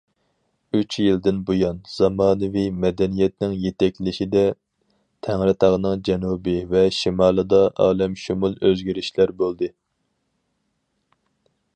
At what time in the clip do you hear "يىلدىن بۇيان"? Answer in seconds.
1.01-1.81